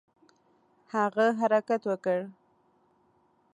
[0.93, 2.19] هغه حرکت وکړ.